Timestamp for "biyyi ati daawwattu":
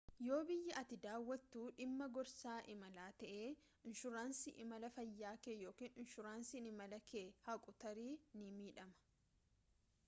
0.49-1.59